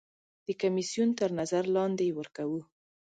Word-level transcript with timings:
د 0.45 0.47
کمیسیون 0.61 1.09
تر 1.19 1.29
نظر 1.39 1.63
لاندې 1.75 2.03
یې 2.07 2.15
ورکوو. 2.19 2.61